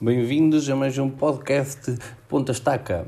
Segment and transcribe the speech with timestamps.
[0.00, 1.98] Bem-vindos a mais um podcast
[2.28, 3.04] Ponta Estaca.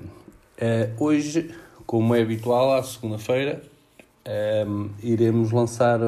[0.61, 1.55] Uh, hoje,
[1.87, 3.63] como é habitual, à segunda-feira,
[4.67, 6.01] um, iremos lançar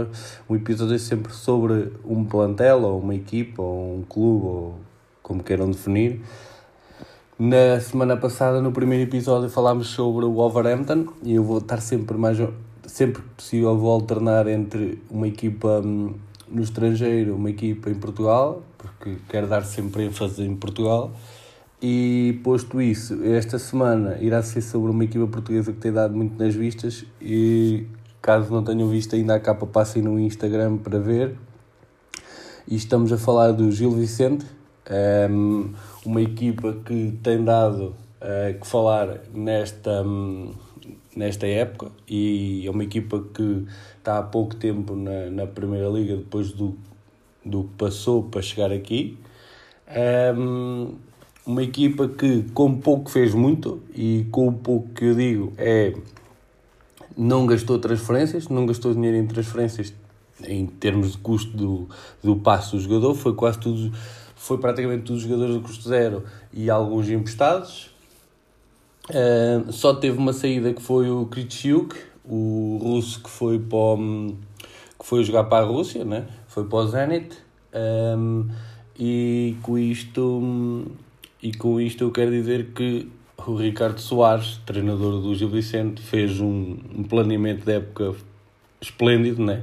[0.51, 4.75] um episódio sempre sobre um plantel, ou uma equipa, ou um clube, ou
[5.23, 6.21] como queiram definir.
[7.39, 12.19] Na semana passada, no primeiro episódio, falámos sobre o Wolverhampton e eu vou estar sempre
[12.19, 12.39] mais
[12.89, 16.15] sempre que possível vou alternar entre uma equipa hum,
[16.53, 21.13] no estrangeiro, uma equipa em Portugal, porque quero dar sempre ênfase em Portugal.
[21.81, 26.39] E posto isso, esta semana irá ser sobre uma equipa portuguesa que tem dado muito
[26.39, 27.87] nas vistas e
[28.21, 31.35] caso não tenham visto ainda a capa passem no Instagram para ver.
[32.69, 34.47] E estamos a falar do Gil Vicente,
[35.29, 35.73] hum,
[36.07, 40.55] uma equipa que tem dado uh, que falar nesta, um,
[41.15, 43.65] nesta época e é uma equipa que
[43.99, 46.77] está há pouco tempo na, na Primeira Liga depois do,
[47.45, 49.19] do que passou para chegar aqui.
[50.37, 50.95] Um,
[51.45, 55.93] uma equipa que com pouco fez muito e com o pouco que eu digo é
[57.17, 59.93] não gastou transferências, não gastou dinheiro em transferências
[60.45, 61.89] em termos de custo do,
[62.23, 63.93] do passo do jogador, foi quase tudo,
[64.35, 67.92] foi praticamente todos os jogadores do custo zero e alguns emprestados.
[69.11, 74.37] Uh, só teve uma saída que foi o Kritshyuk, o russo que foi para o,
[74.99, 76.27] que foi jogar para a Rússia, né?
[76.47, 77.37] foi para o Zenit.
[77.75, 78.49] Um,
[78.99, 80.87] e com isto
[81.43, 83.09] e com isto eu quero dizer que
[83.45, 88.15] o Ricardo Soares, treinador do Gil Vicente, fez um, um planeamento de época
[88.81, 89.63] esplêndido, né?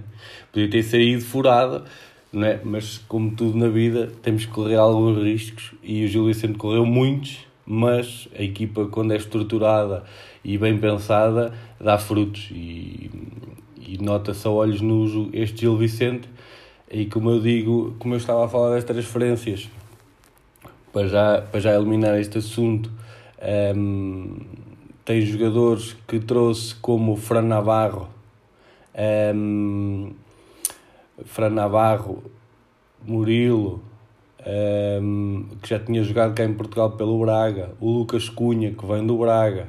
[0.51, 1.85] Podia ter saído furado,
[2.33, 2.59] né?
[2.63, 6.85] mas como tudo na vida, temos que correr alguns riscos e o Gil Vicente correu
[6.85, 10.03] muitos mas a equipa, quando é estruturada
[10.43, 13.11] e bem pensada, dá frutos e,
[13.79, 16.27] e nota-se a olhos nus este Gil Vicente.
[16.89, 19.69] E como eu digo, como eu estava a falar das transferências,
[20.91, 22.91] para já, para já eliminar este assunto,
[23.75, 24.37] um,
[25.05, 28.09] tem jogadores que trouxe como Fran Navarro,
[29.35, 30.11] um,
[31.23, 32.23] Fran Navarro,
[33.05, 33.79] Murilo,
[34.45, 39.05] um, que já tinha jogado cá em Portugal pelo Braga, o Lucas Cunha, que vem
[39.05, 39.67] do Braga,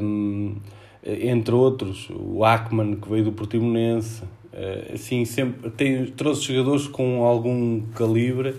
[0.00, 0.56] um,
[1.04, 4.22] entre outros, o Ackman, que veio do Portimonense.
[4.52, 8.50] Uh, assim, sempre tem, trouxe jogadores com algum calibre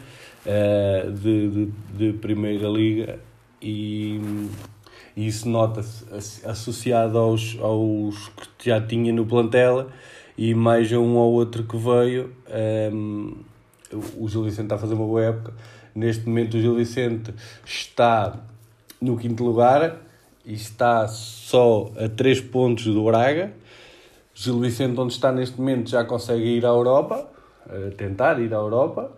[0.46, 3.18] uh, de, de, de, Primeira Liga
[3.62, 4.20] e,
[5.16, 6.06] e isso nota-se
[6.46, 9.88] associado aos, aos que já tinha no plantel
[10.38, 12.34] e mais a um ou outro que veio.
[12.92, 13.38] Um,
[13.96, 15.54] o Gil Vicente está a fazer uma boa época.
[15.94, 17.34] Neste momento, o Gil Vicente
[17.66, 18.38] está
[19.02, 19.98] no quinto lugar
[20.46, 23.54] e está só a 3 pontos do Braga.
[24.34, 27.26] Gil Vicente, onde está neste momento, já consegue ir à Europa,
[27.98, 29.12] tentar ir à Europa,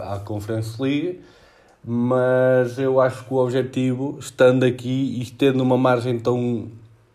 [0.00, 1.20] à Conference League,
[1.84, 6.68] mas eu acho que o objetivo, estando aqui e tendo uma margem tão,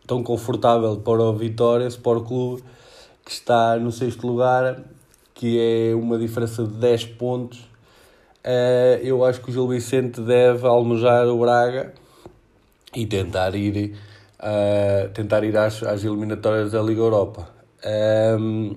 [0.08, 2.64] tão confortável para o Vitória Sport Clube,
[3.26, 4.82] que está no sexto lugar,
[5.40, 10.68] que é uma diferença de 10 pontos, uh, eu acho que o Gil Vicente deve
[10.68, 11.94] almojar o Braga
[12.94, 13.96] e tentar ir,
[14.38, 17.48] uh, tentar ir às, às eliminatórias da Liga Europa.
[17.86, 18.76] Um, ehm,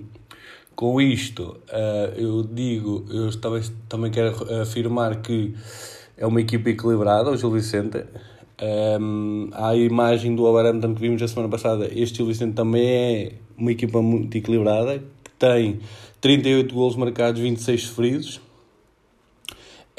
[0.73, 5.53] com isto, uh, eu digo, eu também, também quero afirmar que
[6.15, 8.05] é uma equipa equilibrada, o Gil Vicente.
[8.61, 12.87] Um, ehm, a imagem do Wolverhampton que vimos a semana passada, este Gil Vicente também
[12.87, 15.81] é uma equipa muito equilibrada, que tem
[16.23, 18.41] 38 golos marcados, 26 sofridos.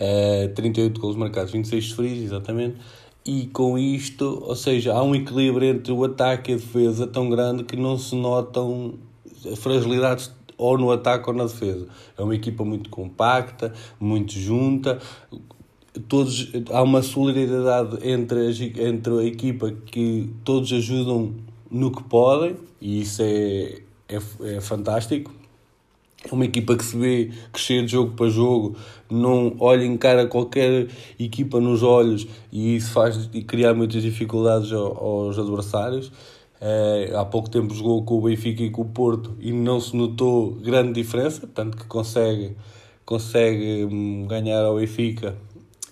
[0.00, 2.78] Uh, 38 golos marcados, 26 sofridos, exatamente.
[3.26, 7.28] E com isto, ou seja, há um equilíbrio entre o ataque e a defesa tão
[7.28, 8.94] grande que não se notam
[9.56, 11.88] fragilidades ou no ataque ou na defesa.
[12.16, 14.98] É uma equipa muito compacta, muito junta.
[16.08, 21.34] Todos, há uma solidariedade entre a, entre a equipa que todos ajudam
[21.70, 24.18] no que podem e isso é, é,
[24.56, 25.43] é fantástico
[26.30, 28.76] uma equipa que se vê crescer de jogo para jogo,
[29.10, 30.88] não olha em cara qualquer
[31.18, 36.10] equipa nos olhos e isso faz criar muitas dificuldades aos adversários.
[36.60, 39.94] É, há pouco tempo jogou com o Benfica e com o Porto e não se
[39.94, 42.56] notou grande diferença, tanto que consegue,
[43.04, 45.36] consegue hum, ganhar ao Benfica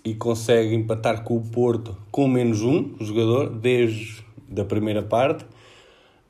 [0.05, 4.25] e consegue empatar com o Porto com menos um jogador desde
[4.58, 5.44] a primeira parte.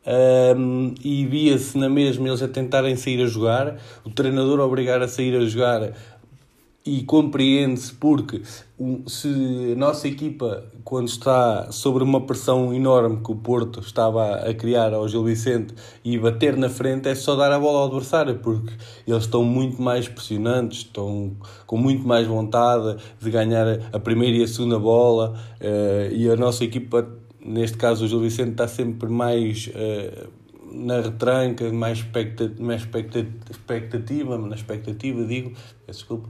[0.05, 5.01] Um, e via-se na mesma eles a tentarem sair a jogar, o treinador a obrigar
[5.01, 5.93] a sair a jogar
[6.85, 8.43] e compreende-se porque
[9.07, 14.53] se a nossa equipa, quando está sobre uma pressão enorme que o Porto estava a
[14.53, 15.75] criar ao Gil Vicente
[16.05, 18.73] e bater na frente, é só dar a bola ao adversário, porque
[19.07, 24.43] eles estão muito mais pressionantes, estão com muito mais vontade de ganhar a primeira e
[24.43, 27.09] a segunda bola, eh, e a nossa equipa,
[27.45, 30.27] neste caso o Gil Vicente, está sempre mais eh,
[30.73, 32.83] na retranca, mais expectativa, mais
[33.51, 35.53] expectativa, na expectativa, digo,
[35.87, 36.29] desculpa.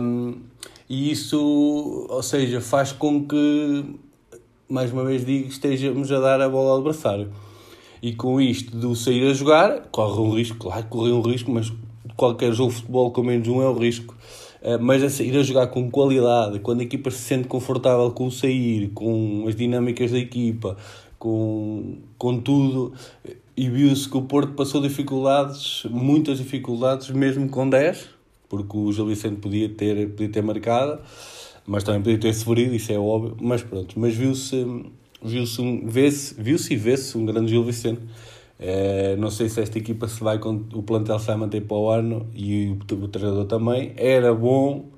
[0.00, 0.40] Um,
[0.88, 3.84] e isso, ou seja, faz com que,
[4.68, 7.32] mais uma vez digo, estejamos a dar a bola ao adversário.
[8.00, 11.72] E com isto do sair a jogar, corre um risco, claro corre um risco, mas
[12.16, 14.14] qualquer jogo de futebol com menos um é um risco.
[14.80, 18.30] Mas a sair a jogar com qualidade, quando a equipa se sente confortável com o
[18.30, 20.76] sair, com as dinâmicas da equipa,
[21.18, 22.92] com, com tudo,
[23.56, 28.08] e viu-se que o Porto passou dificuldades, muitas dificuldades, mesmo com 10,
[28.48, 31.00] porque o Gil Vicente podia ter, podia ter marcado,
[31.66, 34.66] mas também podia ter severido, isso é óbvio, mas pronto, mas viu-se
[35.22, 38.00] viu-se vê-se, viu-se e vê-se um grande Gil Vicente.
[38.58, 41.90] É, não sei se esta equipa se vai, o plantel se vai manter para o
[41.90, 43.92] ano e o, o treinador também.
[43.96, 44.96] Era bom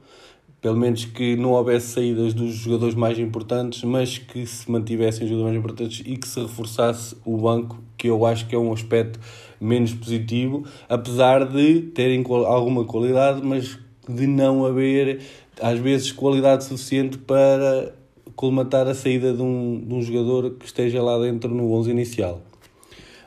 [0.60, 5.30] pelo menos que não houvesse saídas dos jogadores mais importantes, mas que se mantivessem os
[5.30, 8.72] jogadores mais importantes e que se reforçasse o banco, que eu acho que é um
[8.72, 9.20] aspecto
[9.60, 13.78] menos positivo, apesar de terem alguma qualidade, mas
[14.08, 15.20] de não haver,
[15.60, 17.94] às vezes, qualidade suficiente para
[18.34, 22.47] colmatar a saída de um, de um jogador que esteja lá dentro no 11 inicial.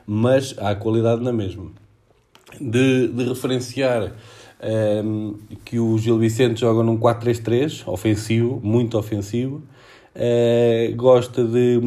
[0.06, 1.70] Mas há qualidade na mesma.
[2.60, 4.10] De, de referenciar um,
[4.62, 5.34] ehm,
[5.64, 9.62] que o Gil Vicente joga num 4-3-3, ofensivo, muito ofensivo.
[10.14, 11.80] Uh, gosta, de,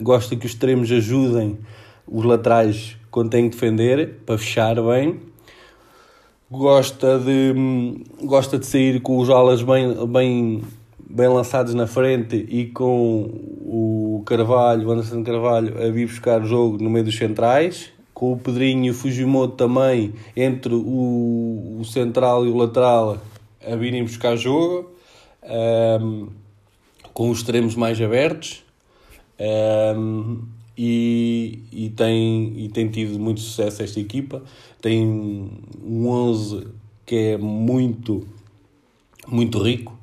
[0.00, 1.58] gosta que os extremos ajudem
[2.06, 5.20] os laterais quando têm que defender, para fechar bem.
[6.50, 10.62] Gosta de, gosta de sair com os alas bem, bem,
[10.98, 13.22] bem lançados na frente e com
[13.64, 17.92] o Carvalho, o Anderson Carvalho, a vir buscar jogo no meio dos centrais
[18.22, 23.18] com o Pedrinho e o Fujimoto também, entre o, o central e o lateral,
[23.66, 24.92] a virem buscar jogo,
[26.00, 26.28] um,
[27.12, 28.62] com os extremos mais abertos.
[29.96, 30.42] Um,
[30.78, 34.40] e, e, tem, e tem tido muito sucesso esta equipa.
[34.80, 36.68] Tem um 11
[37.04, 38.24] que é muito,
[39.26, 39.98] muito rico.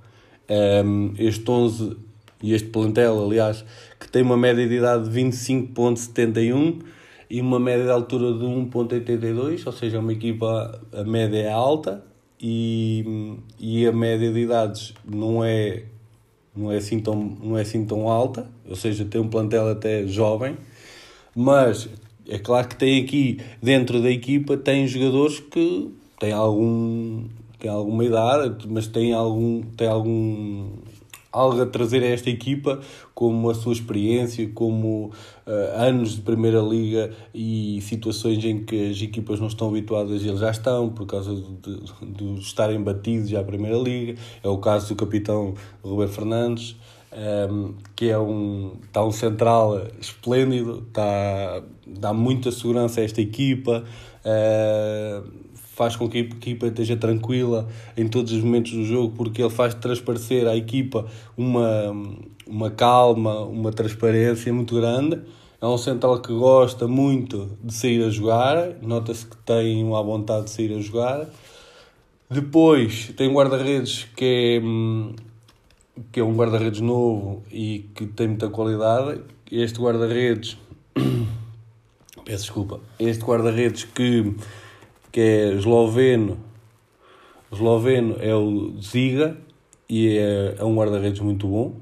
[0.85, 1.95] Um, este 11
[2.41, 3.65] e este plantel, aliás,
[3.99, 6.81] que tem uma média de idade de 25,71
[7.29, 12.03] e uma média de altura de 1.82, ou seja, uma equipa, a média é alta
[12.41, 15.83] e, e a média de idades não é,
[16.55, 20.07] não, é assim tão, não é assim tão alta, ou seja, tem um plantel até
[20.07, 20.57] jovem,
[21.35, 21.89] mas
[22.27, 27.25] é claro que tem aqui, dentro da equipa, tem jogadores que têm algum
[27.59, 30.69] têm alguma idade, mas têm algum, têm algum
[31.31, 32.79] algo a trazer a esta equipa,
[33.13, 35.11] como a sua experiência, como
[35.45, 40.27] uh, anos de Primeira Liga e situações em que as equipas não estão habituadas e
[40.27, 44.19] eles já estão, por causa de, de, estarem batidos já à Primeira Liga.
[44.43, 45.53] É o caso do capitão
[45.83, 46.75] Ruben Fernandes.
[47.11, 53.19] Um, ehm, que é um, está um central esplêndido, está, dá muita segurança a esta
[53.19, 53.83] equipa,
[54.23, 55.27] uh,
[55.79, 57.65] faz com que a equipa esteja tranquila
[57.95, 61.05] em todos os momentos do jogo, porque ele faz transparecer à equipa
[61.37, 61.95] uma,
[62.45, 65.21] uma calma, uma transparência muito grande.
[65.61, 70.45] É um central que gosta muito de sair a jogar, nota-se que tem uma vontade
[70.45, 71.29] de sair a jogar.
[72.29, 78.49] Depois tem um guarda-redes que é, que é um guarda-redes novo e que tem muita
[78.49, 79.21] qualidade.
[79.49, 80.57] Este guarda-redes,
[82.25, 84.35] peço desculpa, este guarda-redes que
[85.11, 86.37] que é esloveno.
[87.51, 89.37] Esloveno é o Ziga
[89.89, 91.73] e é, é um guarda-redes muito bom,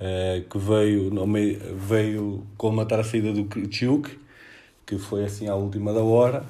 [0.00, 4.18] é, que veio, meio, veio colmatar a saída do Kritchuk,
[4.84, 6.44] que foi assim à última da hora.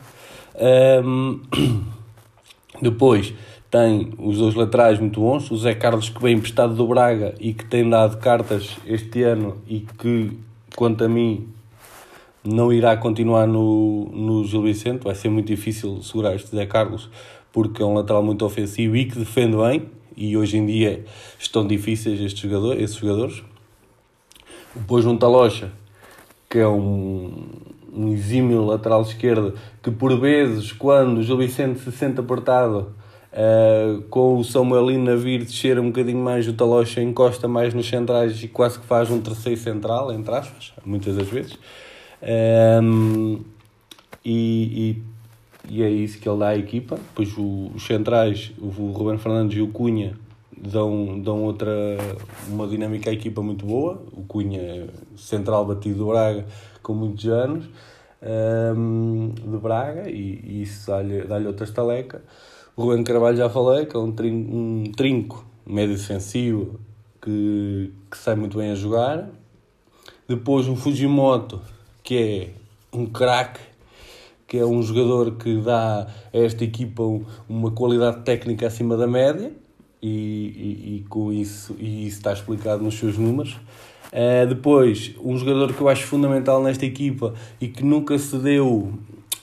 [1.04, 1.42] Um,
[2.80, 3.34] depois
[3.70, 7.52] tem os dois laterais muito bons, o Zé Carlos que vem emprestado do Braga e
[7.52, 10.38] que tem dado cartas este ano e que,
[10.74, 11.48] quanto a mim,
[12.46, 17.10] não irá continuar no, no Gil Vicente, vai ser muito difícil segurar este Zé Carlos,
[17.52, 19.82] porque é um lateral muito ofensivo e que defende bem,
[20.16, 21.04] e hoje em dia
[21.38, 23.42] estão difíceis estes esses jogadores.
[24.74, 25.70] Depois um Talocha,
[26.48, 27.32] que é um,
[27.92, 32.94] um exímio lateral esquerdo, que por vezes, quando o Gil Vicente se sente apertado,
[33.32, 37.88] uh, com o Samuelino a vir descer um bocadinho mais, o Talocha encosta mais nos
[37.88, 41.58] centrais e quase que faz um terceiro central, entre aspas, muitas das vezes.
[42.22, 43.40] Um,
[44.24, 44.98] e,
[45.68, 46.96] e, e é isso que ele dá à equipa.
[46.96, 50.16] Depois os centrais, o Ruben Fernandes e o Cunha,
[50.56, 51.70] dão, dão outra,
[52.48, 54.02] uma dinâmica à equipa muito boa.
[54.12, 56.46] O Cunha central batido do Braga
[56.82, 57.68] com muitos anos
[58.76, 62.22] um, de Braga e, e isso dá-lhe dá outra estaleca.
[62.76, 66.78] O Ruben Carvalho já falei, que é um, trin, um trinco médio defensivo
[67.22, 69.30] que, que sai muito bem a jogar.
[70.28, 71.60] Depois um Fujimoto,
[72.06, 73.58] que é um craque,
[74.46, 77.02] que é um jogador que dá a esta equipa
[77.48, 79.52] uma qualidade técnica acima da média
[80.00, 83.56] e, e, e com isso, e isso está explicado nos seus números.
[84.12, 88.92] Uh, depois, um jogador que eu acho fundamental nesta equipa e que nunca se deu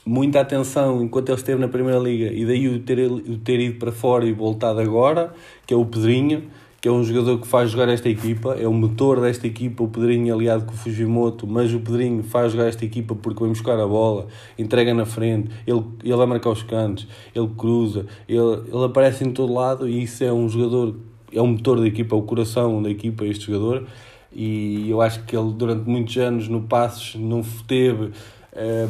[0.06, 3.78] muita atenção enquanto ele esteve na Primeira Liga e daí o ter, o ter ido
[3.78, 5.34] para fora e voltado agora,
[5.66, 6.44] que é o Pedrinho,
[6.84, 9.88] que é um jogador que faz jogar esta equipa, é o motor desta equipa, o
[9.88, 13.80] Pedrinho aliado com o Fujimoto, mas o Pedrinho faz jogar esta equipa porque vem buscar
[13.80, 14.26] a bola,
[14.58, 19.32] entrega na frente, ele, ele vai marcar os cantos, ele cruza, ele, ele aparece em
[19.32, 20.94] todo lado e isso é um jogador,
[21.32, 23.86] é o motor da equipa, é o coração da equipa, este jogador
[24.30, 28.10] e eu acho que ele durante muitos anos no Passos não teve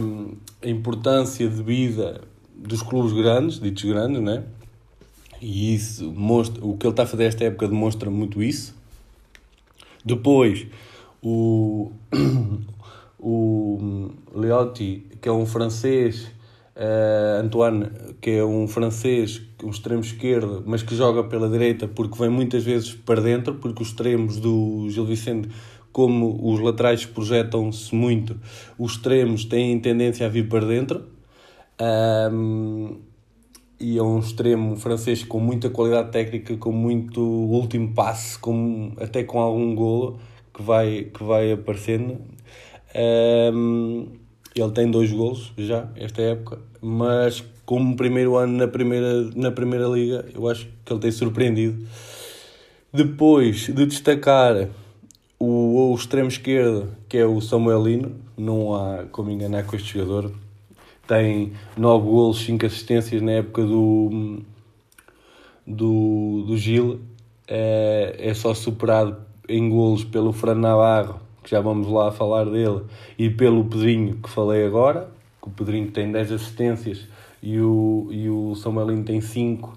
[0.00, 2.22] um, a importância de vida
[2.56, 4.42] dos clubes grandes, ditos grandes, né?
[5.40, 8.74] E isso mostra, o que ele está a fazer esta época demonstra muito isso.
[10.04, 10.66] Depois,
[11.22, 11.90] o,
[13.18, 16.30] o Leotti, que é um francês,
[16.76, 22.18] uh, Antoine, que é um francês, um extremo esquerdo, mas que joga pela direita porque
[22.18, 25.48] vem muitas vezes para dentro, porque os extremos do Gil Vicente
[25.94, 28.36] como os laterais projetam-se muito,
[28.76, 31.04] os extremos têm tendência a vir para dentro.
[31.80, 32.98] Um,
[33.78, 39.24] e é um extremo francês com muita qualidade técnica, com muito último passe, com, até
[39.24, 40.18] com algum golo
[40.52, 42.18] que vai, que vai aparecendo.
[43.52, 44.06] Um,
[44.54, 49.86] ele tem dois golos já esta época, mas como primeiro ano na primeira, na primeira
[49.88, 51.86] liga, eu acho que ele tem surpreendido.
[52.92, 54.68] Depois de destacar
[55.38, 60.32] o, o extremo esquerdo, que é o Samuelino, não há como enganar com este jogador.
[61.06, 64.40] Tem 9 golos, 5 assistências na época do,
[65.66, 67.00] do, do Gil.
[67.46, 69.16] É, é só superado
[69.48, 72.82] em golos pelo Fran Navarro, que já vamos lá falar dele,
[73.18, 75.10] e pelo Pedrinho, que falei agora.
[75.42, 77.06] Que o Pedrinho tem 10 assistências
[77.42, 79.76] e o, e o Samuelino tem 5.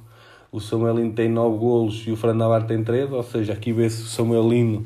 [0.50, 4.02] O Samuelino tem 9 golos e o Fran Navarro tem 3, ou seja, aqui vê-se
[4.02, 4.86] o Samuelino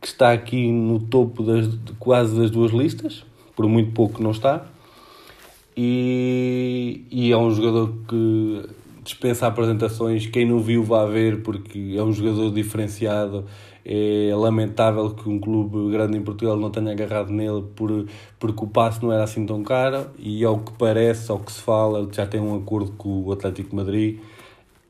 [0.00, 3.24] que está aqui no topo das, quase das duas listas,
[3.54, 4.66] por muito pouco não está.
[5.76, 8.68] E, e é um jogador que
[9.04, 10.26] dispensa apresentações.
[10.26, 13.44] Quem não viu, vá ver, porque é um jogador diferenciado.
[13.84, 18.06] É lamentável que um clube grande em Portugal não tenha agarrado nele por,
[18.38, 20.06] porque o passe não era assim tão caro.
[20.18, 23.76] E ao que parece, ao que se fala, já tem um acordo com o Atlético
[23.76, 24.18] Madrid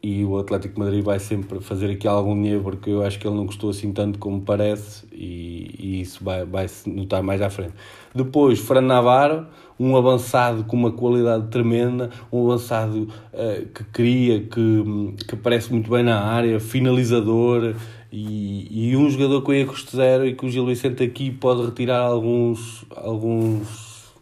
[0.02, 3.35] e o Atlético Madrid vai sempre fazer aqui algum dinheiro porque eu acho que ele
[3.35, 7.50] não gostou assim tanto como parece e, e isso vai, vai se notar mais à
[7.50, 7.75] frente.
[8.14, 9.47] Depois, Fran Navarro,
[9.78, 15.90] um avançado com uma qualidade tremenda, um avançado uh, que cria, que, que aparece muito
[15.90, 17.75] bem na área, finalizador
[18.11, 21.64] e, e um jogador com ia custo zero e que o Gil Vicente aqui pode
[21.64, 24.12] retirar alguns, alguns,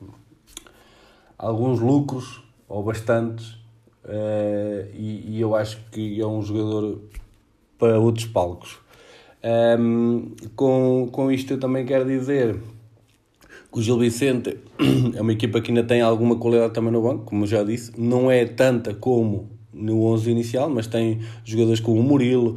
[1.38, 3.64] alguns lucros ou bastantes
[4.04, 7.00] Uh, e, e, eu acho que é um jogador
[7.78, 8.78] para outros palcos.
[9.78, 12.58] Um, com, com isto eu também quero dizer
[13.74, 14.56] o Gil Vicente
[15.14, 18.30] é uma equipa que ainda tem alguma qualidade também no banco, como já disse, não
[18.30, 22.54] é tanta como no 11 inicial, mas tem jogadores como o Murilo,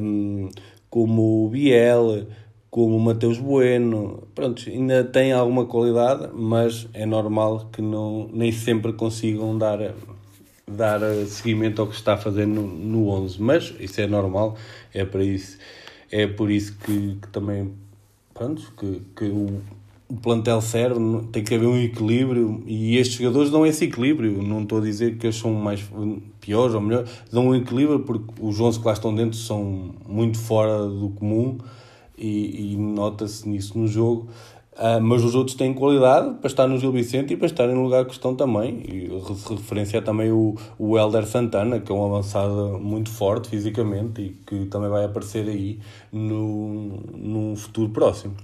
[0.00, 0.48] um,
[0.88, 2.26] como o Biel,
[2.70, 8.50] como o Mateus Bueno, pronto, ainda tem alguma qualidade, mas é normal que não, nem
[8.50, 9.94] sempre consigam dar
[10.68, 14.56] dar seguimento ao que está a fazer no, no 11, mas isso é normal,
[14.92, 15.58] é para isso,
[16.10, 17.72] é por isso que, que também,
[18.34, 19.60] pronto, que, que o,
[20.08, 21.00] o plantel serve,
[21.32, 24.42] tem que haver um equilíbrio e estes jogadores dão esse equilíbrio.
[24.42, 25.84] Não estou a dizer que eles são mais
[26.40, 30.38] piores ou melhores, dão um equilíbrio porque os 11 que lá estão dentro são muito
[30.38, 31.58] fora do comum
[32.16, 34.28] e, e nota-se nisso no jogo.
[34.74, 37.82] Uh, mas os outros têm qualidade para estar no Gil Vicente e para estar no
[37.82, 38.82] lugar que estão também.
[38.86, 44.20] E se referencia também o, o Helder Santana, que é um avançado muito forte fisicamente
[44.20, 45.80] e que também vai aparecer aí
[46.12, 48.34] no, num futuro próximo.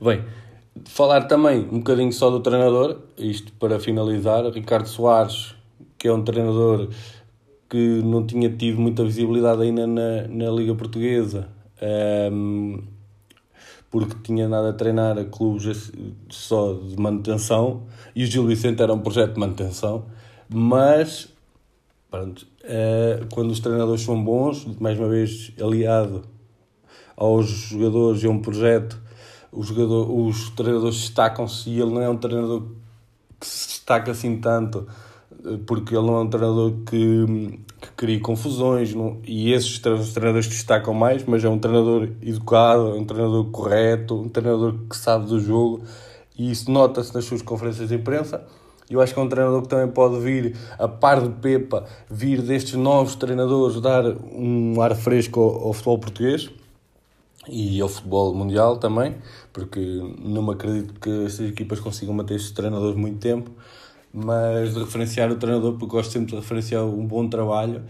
[0.00, 0.24] Bem,
[0.84, 4.44] falar também um bocadinho só do treinador, isto para finalizar.
[4.50, 5.54] Ricardo Soares,
[5.98, 6.88] que é um treinador
[7.68, 11.48] que não tinha tido muita visibilidade ainda na, na Liga Portuguesa.
[12.32, 12.82] Um,
[13.90, 15.92] porque tinha nada a treinar a clubes
[16.28, 17.84] só de manutenção
[18.14, 20.06] e o Gil Vicente era um projeto de manutenção,
[20.48, 21.32] mas
[22.10, 26.22] pronto, é, quando os treinadores são bons, mais uma vez aliado
[27.16, 29.00] aos jogadores e a um projeto,
[29.54, 32.62] os, jogador, os treinadores destacam-se e ele não é um treinador
[33.40, 34.86] que se destaca assim tanto
[35.66, 40.94] porque ele não é um treinador que, que cria confusões não, e esses treinadores destacam
[40.94, 45.38] mais, mas é um treinador educado, é um treinador correto, um treinador que sabe do
[45.38, 45.82] jogo
[46.36, 48.44] e isso nota-se nas suas conferências de imprensa.
[48.88, 52.42] Eu acho que é um treinador que também pode vir, a par de Pepa, vir
[52.42, 56.50] destes novos treinadores dar um ar fresco ao, ao futebol português
[57.48, 59.16] e ao futebol mundial também,
[59.52, 59.80] porque
[60.18, 63.50] não me acredito que estas equipas consigam manter estes treinadores muito tempo
[64.14, 67.82] mas de referenciar o treinador, porque gosto sempre de referenciar um bom trabalho.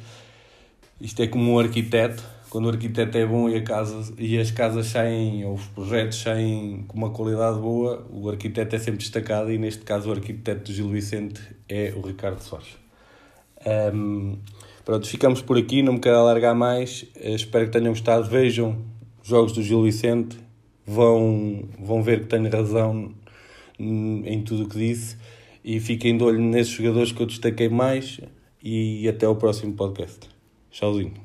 [0.99, 4.51] Isto é como um arquiteto, quando o arquiteto é bom e, a casa, e as
[4.51, 9.53] casas saem, ou os projetos saem com uma qualidade boa, o arquiteto é sempre destacado.
[9.53, 12.79] E neste caso o arquiteto do Gil Vicente é o Ricardo Soares.
[13.93, 14.39] Um,
[14.83, 18.79] pronto, ficamos por aqui, não me quero alargar mais, espero que tenham gostado, vejam
[19.25, 20.37] jogos do Gil Vicente,
[20.87, 23.13] vão, vão ver que tenho razão
[23.79, 25.17] em tudo o que disse
[25.65, 28.21] e fiquem de olho nesses jogadores que eu destaquei mais.
[28.63, 30.21] E até o próximo podcast.
[30.71, 31.24] Tchauzinho.